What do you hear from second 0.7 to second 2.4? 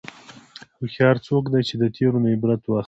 هوښیار څوک دی چې د تېرو نه